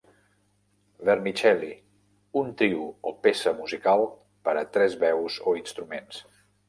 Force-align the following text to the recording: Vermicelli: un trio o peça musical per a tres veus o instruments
Vermicelli: 1.09 1.69
un 2.41 2.49
trio 2.61 2.87
o 3.11 3.13
peça 3.27 3.53
musical 3.61 4.07
per 4.49 4.57
a 4.63 4.65
tres 4.79 4.97
veus 5.05 5.39
o 5.53 5.59
instruments 5.61 6.25